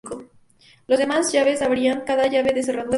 Las 0.87 0.97
demás 0.97 1.31
llaves 1.31 1.61
abrían 1.61 2.01
cada 2.05 2.23
llave 2.25 2.55
la 2.55 2.63
cerradura 2.63 2.63
de 2.63 2.63
su 2.63 2.71
color. 2.71 2.87